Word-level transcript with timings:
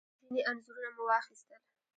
ځینې 0.23 0.41
انځورونه 0.49 0.89
مو 0.95 1.03
واخیستل. 1.07 1.61